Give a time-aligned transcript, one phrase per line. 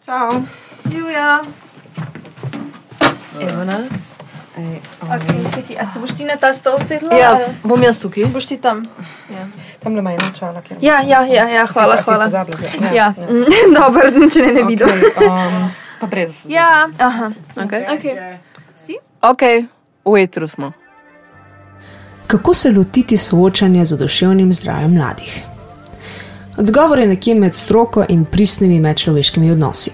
[0.00, 0.28] Čau.
[0.86, 1.40] Julia.
[3.40, 4.12] Evo nas.
[4.56, 7.14] Ej, Ok, čekaj, a se boš ti na ta stol sedla?
[7.14, 8.24] Ja, ali bom jaz tukaj.
[8.26, 8.82] Boš ti tam?
[9.78, 10.78] Tam le ima eno čala, ki je.
[10.82, 12.24] Ja, ja, ja, ja hvala, Si- si hvala.
[12.24, 12.94] pozabila, že?
[12.94, 13.14] Ja,
[13.78, 14.88] dobro, če ne, ne vidim.
[14.88, 15.70] Okay, um,
[16.00, 16.32] pa brez.
[16.46, 17.72] Ja, aha, Ok.
[17.88, 18.04] ok.
[18.74, 18.96] Si?
[19.22, 19.42] Ok,
[20.04, 20.72] v etru smo.
[22.26, 25.42] Kako se lotiti soočanja z duševnim zdravjem mladih?
[26.60, 29.90] Odgovor je nekje med stroko in pristnimi medčloveškimi odnosi.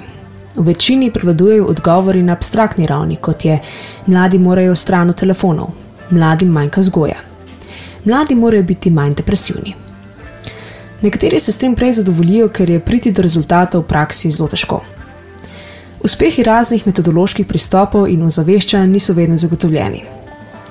[0.57, 3.61] V večini prevladujejo odgovori na abstraktni ravni, kot je:
[4.07, 5.69] mladi morajo stran od telefonov,
[6.11, 7.21] mladim manjka vzgoja,
[8.05, 9.75] mladi morajo biti manj depresivni.
[11.03, 14.83] Nekateri se s tem prej zadovoljijo, ker je priti do rezultatov v praksi zelo težko.
[16.05, 20.03] Uspehi raznih metodoloških pristopov in ozaveščanj niso vedno zagotovljeni.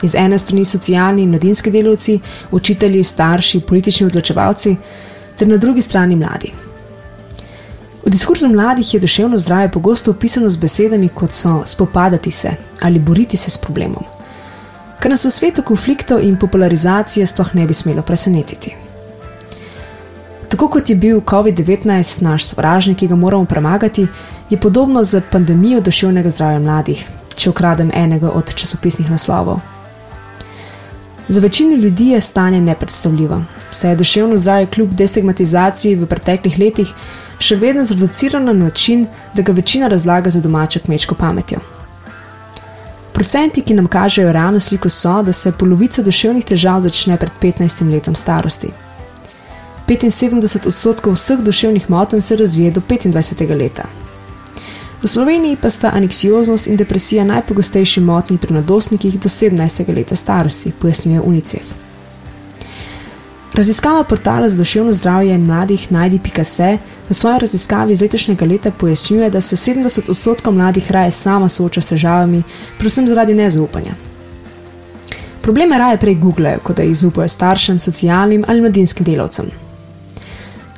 [0.04, 2.20] Iz ene strani socialni in mladinski delavci,
[2.52, 4.76] učitelji, starši, politični odločevalci,
[5.38, 6.52] ter na drugi strani mladi.
[8.06, 13.00] V diskurzu mladih je duševno zdravje pogosto opisano z besedami kot so spopadati se ali
[13.00, 14.04] boriti se s problemom,
[15.00, 18.76] kar nas v svetu konfliktov in popularizacije sploh ne bi smelo presenetiti.
[20.50, 24.08] Tako kot je bil COVID-19 naš sovražnik, ki ga moramo premagati,
[24.50, 29.60] je podobno z pandemijo duševnega zdravja mladih, če ukradem enega od časopisnih naslovov.
[31.28, 33.42] Za večino ljudi je stanje nepredstavljivo,
[33.76, 36.94] saj je duševno zdravje kljub destigmatizaciji v preteklih letih
[37.40, 41.60] še vedno zreducirano na način, da ga večina razlaga za domačo kmečko pametjo.
[43.14, 47.92] Procenti, ki nam kažejo realno sliko, so, da se polovica duševnih težav začne pred 15
[47.92, 48.72] letom starosti.
[49.88, 53.58] 75 odstotkov vseh duševnih motenj se razvije do 25.
[53.60, 53.86] leta.
[55.04, 59.96] V Sloveniji pa sta anksioznost in depresija najpogostejši motnji pri mladostnikih do 17.
[59.96, 61.85] leta starosti, pojasnjuje UNICEF.
[63.56, 66.78] Raziskava portala za duševno zdravje mladih Najdi.se
[67.10, 71.82] v svoji raziskavi iz letošnjega leta pojasnjuje, da se 70 odstotkov mladih raje sama sooča
[71.82, 72.44] s težavami,
[72.78, 73.94] predvsem zaradi nezaupanja.
[75.42, 79.46] Probleme raje prej googlejo, kot da jih zaupajo staršem, socialnim ali mladinskim delavcem.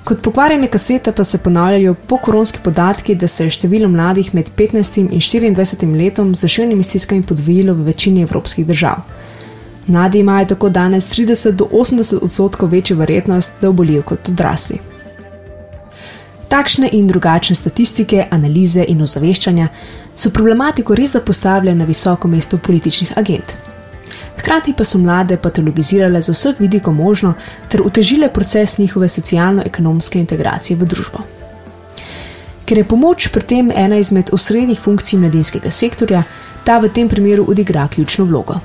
[0.04, 5.00] Kot pokvarjene kasete pa se ponavljajo pokoronski podatki, da se je število mladih med 15
[5.00, 9.02] in 24 letom z duševnimi stiskami podvojilo v večini evropskih držav.
[9.88, 14.80] Mladi imajo tako danes 30 do 80 odstotkov večjo verjetnost, da obolijo kot odrasli.
[16.48, 19.68] Takšne in drugačne statistike, analize in ozaveščanja
[20.16, 23.58] so problematiko res da postavile na visoko mesto političnih agent.
[24.38, 27.34] Hkrati pa so mlade patologizirale z vseh vidikov možno
[27.70, 31.24] ter utežile proces njihove socialno-ekonomske integracije v družbo.
[32.66, 36.24] Ker je pomoč pri tem ena izmed osrednjih funkcij mladinskega sektorja,
[36.64, 38.60] ta v tem primeru odigra ključno vlogo.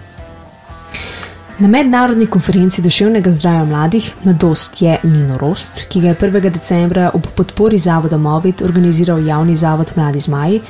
[1.58, 6.50] Na mednarodni konferenci duševnega zdravja mladih Mladost je ni norost, ki ga je 1.
[6.50, 10.60] decembra ob podpori Zavoda Movit organiziral javni zavod Mladi Zmaji,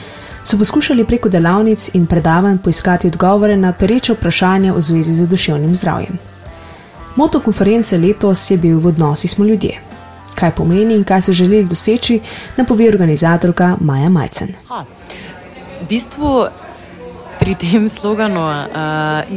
[0.44, 5.76] so poskušali preko delavnic in predavanj poiskati odgovore na pereče vprašanja v zvezi z duševnim
[5.76, 6.18] zdravjem.
[7.16, 9.78] Moto konference letos je bil v odnosi smo ljudje.
[10.34, 12.20] Kaj pomeni in kaj so želeli doseči,
[12.56, 14.48] nam pove organizatorka Maja Majcen.
[15.82, 16.46] V bistvu
[17.38, 18.66] pri tem sloganu uh,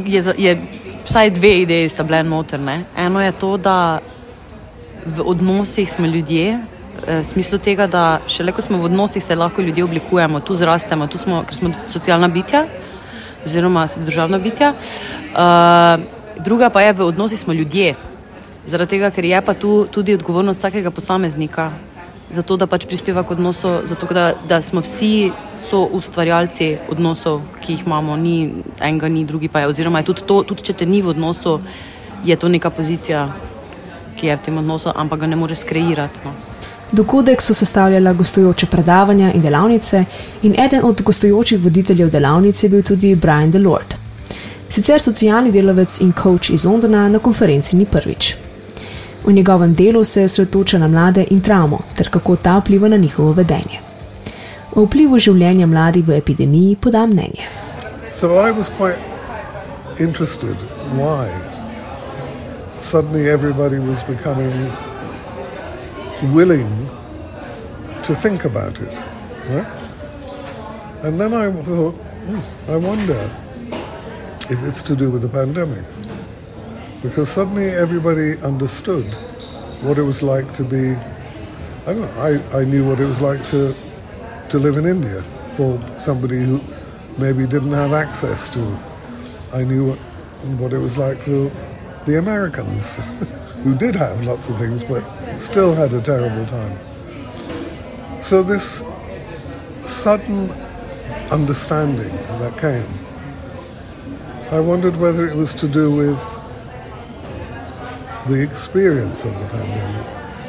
[0.06, 0.62] je, je
[1.06, 2.84] vsaj dve ideji sta bile notrne.
[2.96, 4.00] Eno je to, da
[5.06, 6.58] v odnosih smo ljudje,
[7.06, 10.54] eh, v smislu tega, da šele ko smo v odnosih, se lahko ljudje oblikujemo, tu
[10.54, 12.66] zrastemo, tu smo, ker smo socialna bitja
[13.46, 14.74] oziroma državna bitja.
[14.74, 16.02] Uh,
[16.44, 17.94] druga pa je, v odnosih smo ljudje.
[18.66, 21.70] Zaradi tega, ker je pa tu tudi odgovornost vsakega posameznika,
[22.30, 25.30] zato da pač prispeva k odnosu, zato da, da smo vsi
[25.62, 29.66] so ustvarjalci odnosov, ki jih imamo, ni enega, ni drugi pa je.
[29.66, 31.60] Oziroma, je tudi, to, tudi če te ni v odnosu,
[32.24, 33.28] je to neka pozicija,
[34.16, 36.24] ki je v tem odnosu, ampak ga ne moreš skreirati.
[36.24, 36.34] No.
[36.92, 40.04] Dogodek so sestavljala gostujoče predavanja in delavnice,
[40.42, 43.94] in eden od gostujočih voditeljev delavnice je bil tudi Brian Delord.
[44.70, 48.45] Sicer socialni delavec in coach iz Londona na konferenci ni prvič.
[49.26, 53.32] V njegovem delu se osredotoča na mlade in travmo, ter kako ta vpliva na njihovo
[53.32, 53.80] vedenje.
[54.74, 57.48] O vplivu življenja mladih v epidemiji poda mnenje.
[58.12, 58.98] So I was quite
[59.98, 60.56] interested
[60.94, 61.26] why
[62.80, 64.52] suddenly everybody was becoming
[66.34, 66.70] willing
[68.06, 68.94] to think about it.
[69.50, 69.66] Right?
[71.02, 71.94] And then I thought,
[72.26, 72.40] hmm,
[72.70, 73.30] I wonder
[74.50, 75.95] if it's to do with the pandemic.
[77.02, 79.04] Because suddenly everybody understood
[79.82, 80.92] what it was like to be.
[81.86, 83.74] I don't know, I, I knew what it was like to,
[84.48, 85.22] to live in India
[85.56, 86.60] for somebody who
[87.18, 88.78] maybe didn't have access to.
[89.52, 89.98] I knew what,
[90.58, 91.50] what it was like for
[92.06, 92.94] the Americans
[93.64, 95.04] who did have lots of things but
[95.38, 96.78] still had a terrible time.
[98.22, 98.82] So this
[99.84, 100.50] sudden
[101.30, 102.10] understanding
[102.40, 102.88] that came,
[104.50, 106.20] I wondered whether it was to do with
[108.28, 110.06] the experience of the pandemic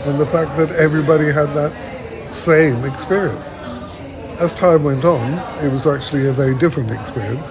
[0.08, 3.46] and the fact that everybody had that same experience.
[4.40, 5.34] As time went on,
[5.64, 7.48] it was actually a very different experience,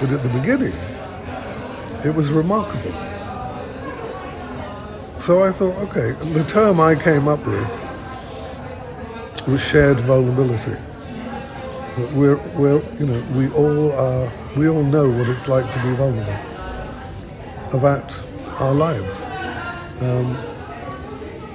[0.00, 0.74] but at the beginning,
[2.04, 2.92] it was remarkable.
[5.18, 7.70] So I thought, okay, the term I came up with
[9.46, 10.76] was shared vulnerability.
[11.96, 15.82] That we're, we're, you know, we all are, we all know what it's like to
[15.82, 16.38] be vulnerable
[17.72, 18.22] about
[18.62, 19.24] our lives.
[20.00, 20.36] Um,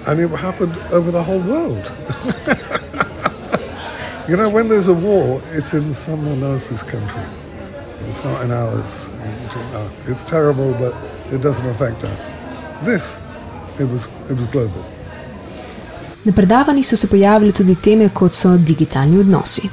[0.08, 1.92] and it happened over the whole world.
[4.30, 7.24] you know, when there's a war, it's in someone else's country.
[8.10, 9.08] It's not in ours.
[10.06, 10.94] It's terrible, but
[11.32, 12.30] it doesn't affect us.
[12.84, 13.20] This,
[13.80, 14.84] it was, it was global.
[16.26, 19.70] Na predavanjih so se pojavile tudi teme, kot so digitalni odnosi.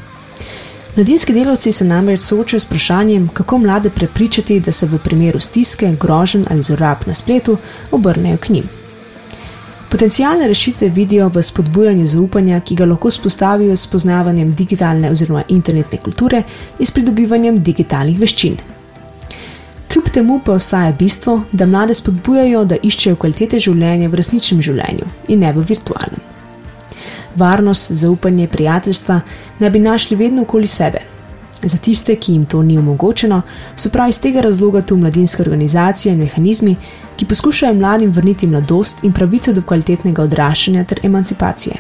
[0.96, 5.96] Mladinski delavci se namreč soočajo s vprašanjem, kako mlade prepričati, da se v primeru stiske,
[6.00, 7.56] grožen ali zlorab na spletu
[7.90, 8.68] obrnejo k njim.
[9.90, 15.98] Potencijalne rešitve vidijo v spodbujanju zaupanja, ki ga lahko spostavijo s poznavanjem digitalne oziroma internetne
[15.98, 16.42] kulture
[16.78, 18.56] in s pridobivanjem digitalnih veščin.
[19.92, 25.10] Kljub temu pa ostaja bistvo, da mlade spodbujajo, da iščejo kvalitete življenja v resničnem življenju
[25.28, 26.33] in ne v virtualnem.
[27.36, 29.20] Varnost, zaupanje, prijateljstva
[29.58, 30.98] naj bi našli vedno okoli sebe.
[31.62, 33.42] Za tiste, ki jim to ni omogočeno,
[33.76, 36.76] so prav iz tega razloga tu mladinske organizacije in mehanizmi,
[37.16, 41.74] ki poskušajo mladim vrniti mladost in pravico do kvalitetnega odraščanja ter emancipacije.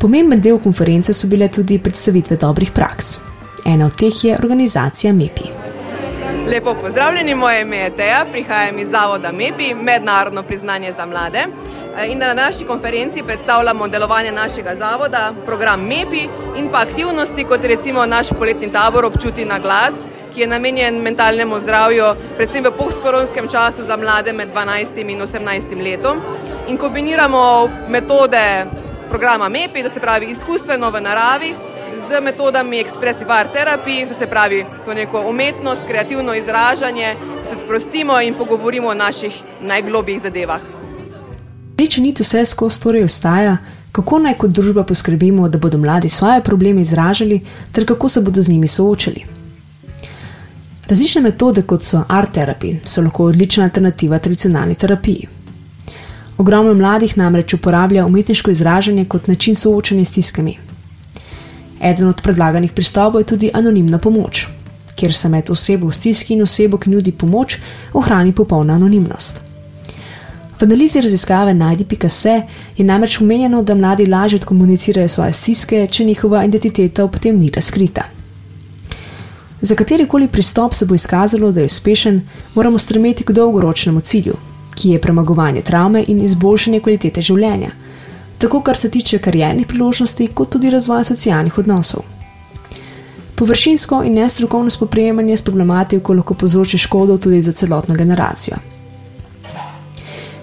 [0.00, 3.18] Pomemben del konference so bile tudi predstavitve dobrih praks.
[3.66, 5.50] Ena od teh je organizacija MEPI.
[6.48, 11.44] Lepo pozdravljeni, moje ime je Teja, prihajam iz Zavoda MEPI, Mednarodno priznanje za mlade.
[12.06, 18.06] In na naši konferenci predstavljamo delovanje našega zavoda, program MEPI in pa aktivnosti, kot recimo
[18.06, 19.94] naš poletni tabor Občuti na glas,
[20.34, 22.04] ki je namenjen mentalnemu zdravju,
[22.36, 26.22] predvsem v postkoronskem času za mlade med 12 in 18 letom.
[26.68, 28.66] In kombiniramo metode
[29.10, 31.54] programa MEPI, to se pravi izkustveno v naravi,
[32.08, 37.16] z metodami Expressive Art Therapy, to se pravi to neko umetnost, kreativno izražanje,
[37.50, 40.77] se sprostimo in pogovorimo o naših najglobjih zadevah.
[41.78, 43.56] Če niti vse skozi torej ostaja,
[43.94, 47.40] kako naj kot družba poskrbimo, da bodo mladi svoje probleme izražali,
[47.72, 49.24] ter kako se bodo z njimi soočali.
[50.88, 55.28] Različne metode, kot so art therapy, so lahko odlična alternativa tradicionalni terapiji.
[56.38, 60.58] Ogromno mladih namreč uporablja umetniško izražanje kot način soočanja s stiskami.
[61.80, 64.46] Eden od predlaganih pristopov je tudi anonimna pomoč,
[64.94, 67.58] kjer se med osebo v stiski in osebo, ki nudi pomoč,
[67.92, 69.47] ohrani popolna anonimnost.
[70.58, 72.42] V analizi raziskave Najdi.se
[72.76, 77.50] je namreč omenjeno, da mladi lažje komunicirajo svoje stiske, če njihova identiteta ob tem ni
[77.54, 78.02] razkrita.
[79.60, 82.20] Za katerikoli pristop se bo izkazalo, da je uspešen,
[82.54, 84.34] moramo stremeti k dolgoročnemu cilju,
[84.74, 87.70] ki je premagovanje travme in izboljšanje kvalitete življenja,
[88.38, 92.02] tako kar se tiče karjernih priložnosti, kot tudi razvoja socialnih odnosov.
[93.36, 98.58] Površinsko in nestrokovno spoprijemanje s problematiko lahko povzroči škodo tudi za celotno generacijo.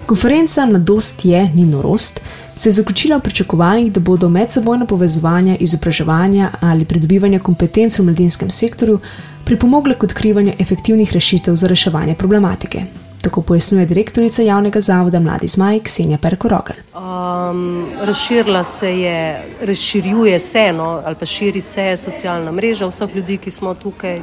[0.06, 2.20] Konferenca Mladost je, ni norost,
[2.54, 8.50] se je zaključila v pričakovanjih, da bodo medsebojno povezovanje, izobraževanje ali pridobivanje kompetenc v mladinskem
[8.50, 9.00] sektorju
[9.44, 12.84] pripomogle k odkrivanju efektivnih rešitev za reševanje problematike.
[13.22, 16.76] Tako pojasnjuje direktorica javnega zavoda Mladi Zmaj, Ksenja Perkorogel.
[16.94, 23.36] Um, razširila se je, razširjuje se, no, ali pa širi se socialna mreža vseh ljudi,
[23.36, 24.22] ki smo tukaj.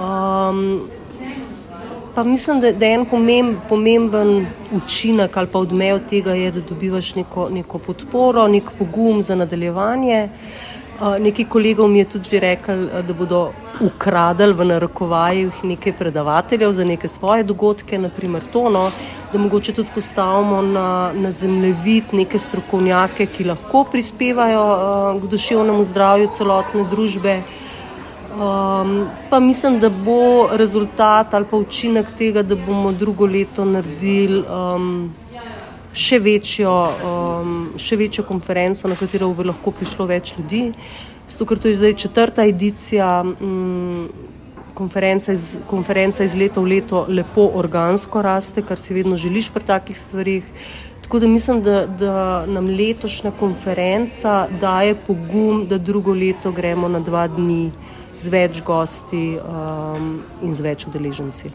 [0.00, 0.90] Um,
[2.14, 6.60] pa mislim, da, da je en pomemb, pomemben učinek ali pa odmev tega, je, da
[6.60, 10.28] dobivaš neko, neko podporo, nek pogum za nadaljevanje.
[10.30, 16.72] Uh, Nekaj kolegov mi je tudi že rekel, da bodo ukradli v narekovajih nekaj predavateljev
[16.72, 18.90] za neke svoje dogodke, naprimer tono,
[19.32, 25.84] da mogoče tudi postavimo na, na zemljevid neke strokovnjake, ki lahko prispevajo uh, k duševnemu
[25.84, 27.42] zdravju celotne družbe.
[28.40, 34.40] Um, pa mislim, da bo rezultat ali pa učinek tega, da bomo drugo leto naredili
[34.48, 35.10] um,
[35.92, 36.72] še, večjo,
[37.04, 40.70] um, še večjo konferenco, na katero bo lahko prišlo več ljudi.
[41.28, 43.18] Zato, ker to je zdaj četrta edicija.
[43.40, 44.08] Um,
[44.80, 49.66] Konferenca iz, konferenca iz leta v leto lepo organsko raste, kar si vedno želiš pri
[49.68, 50.46] takih stvarih.
[51.02, 52.14] Tako da mislim, da, da
[52.48, 57.89] nam letošnja konferenca daje pogum, da drugo leto gremo na dva dni
[58.20, 61.50] z več gosti um, in z več udeleženci.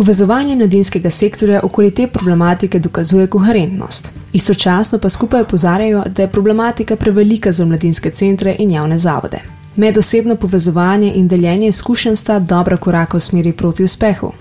[0.00, 4.12] Povezovanje mladinskega sektorja okoli te problematike dokazuje koherentnost.
[4.32, 9.40] Istočasno pa skupaj opozarjajo, da je problematika prevelika za mladinske centre in javne zavode.
[9.76, 14.32] Medosebno povezovanje in deljenje izkušenj sta dobra koraka v smeri proti uspehu.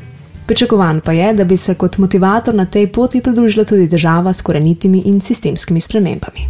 [0.46, 4.42] Pričakovan pa je, da bi se kot motivator na tej poti pridružila tudi država s
[4.42, 6.48] korenitimi in sistemskimi spremembami.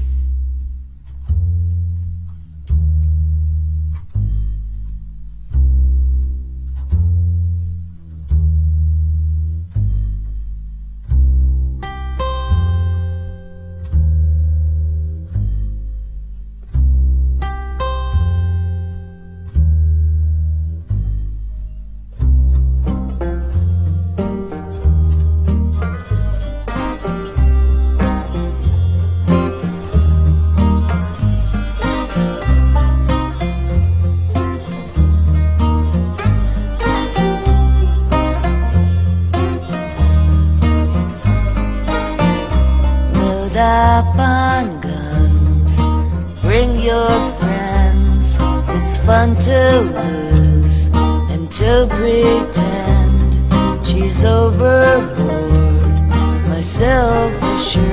[54.29, 56.07] overboard.
[56.47, 57.88] My self assured.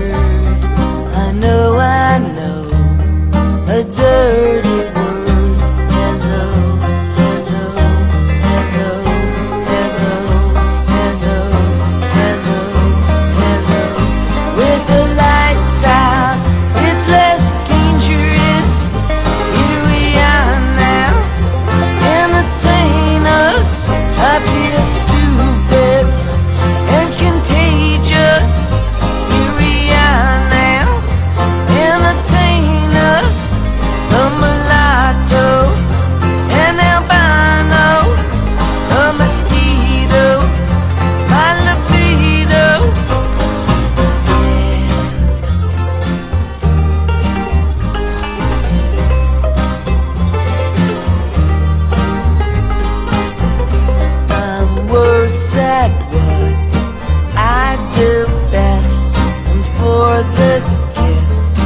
[60.22, 61.60] This gift,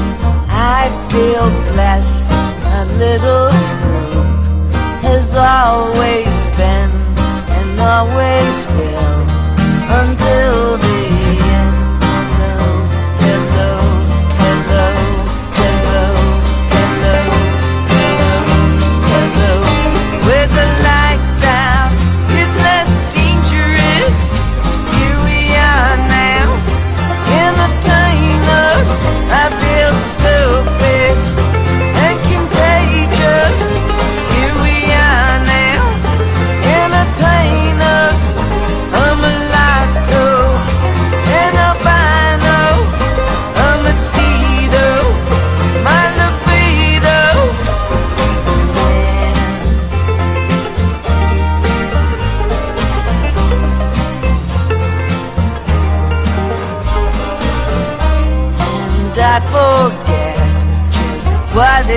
[0.49, 2.31] I feel blessed.
[2.65, 3.51] My little
[3.83, 6.91] group has always been
[7.57, 8.90] and always will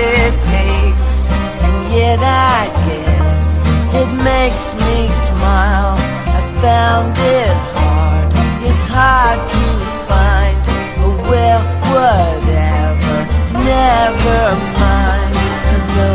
[0.04, 1.30] it takes.
[1.30, 3.58] And yet I guess
[4.00, 5.96] it makes me smile.
[5.98, 8.28] I found it hard,
[8.68, 9.64] it's hard to
[10.08, 10.60] find.
[11.04, 13.16] Oh, well, whatever,
[13.64, 14.40] never
[14.80, 15.34] mind.
[15.70, 16.12] Hello,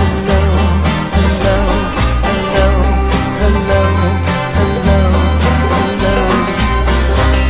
[0.00, 0.42] hello,
[1.16, 1.58] hello,
[2.26, 2.70] hello,
[3.40, 3.82] hello,
[4.58, 5.00] hello,
[5.74, 6.16] hello.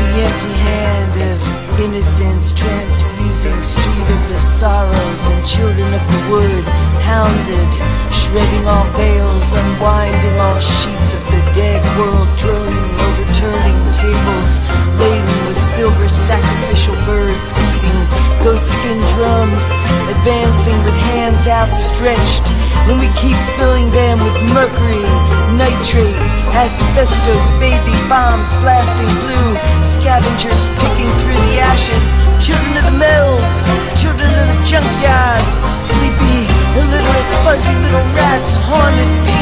[0.00, 3.62] The empty hand of innocence transfusing
[3.96, 6.64] street of the sorrows and children of the wood
[7.00, 7.70] hounded
[8.12, 14.58] shredding all veils unwinding all sheets of the dead world droning overturning tables
[14.98, 15.35] laden
[15.76, 18.00] silver sacrificial birds beating
[18.40, 19.68] goatskin drums
[20.08, 22.48] advancing with hands outstretched.
[22.88, 25.04] When we keep filling them with mercury
[25.52, 26.16] nitrate
[26.56, 29.52] asbestos baby bombs blasting blue
[29.84, 32.16] scavengers picking through the ashes.
[32.40, 33.60] Children of the mills
[34.00, 39.35] children of the junkyards sleepy illiterate fuzzy little rats haunted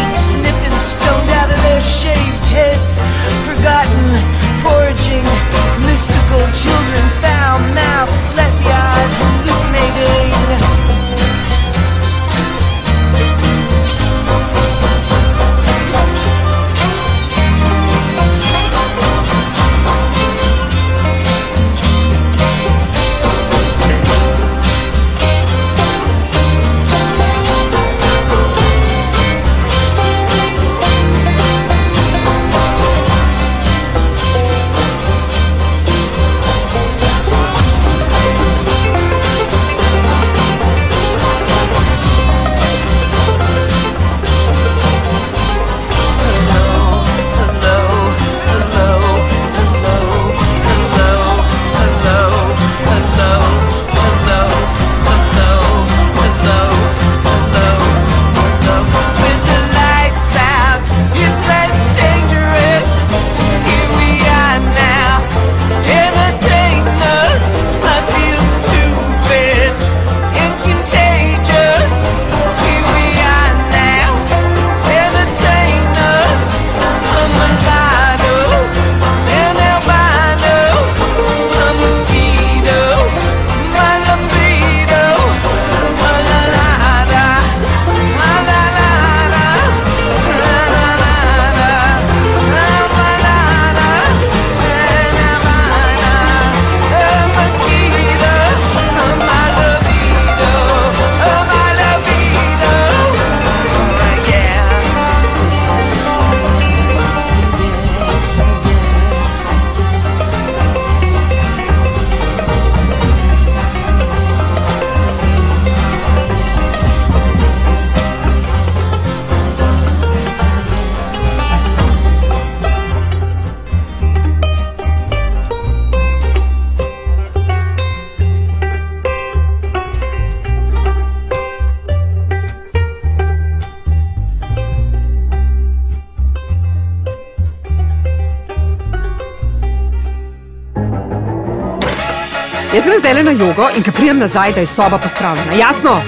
[142.85, 145.53] Jaz grem zdaj na jogo in ko pridem nazaj, da je soba pospravljena.
[145.57, 146.03] Jasno?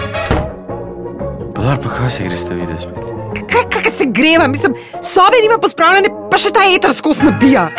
[1.55, 3.01] Pa pa kaj se greš videti spet?
[3.53, 7.71] Kaj, kaj se greva, mislim, sobe nima pospravljene, pa še ta eter skozi nabija.